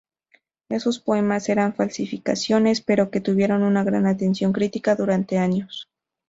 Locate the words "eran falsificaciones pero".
1.47-3.11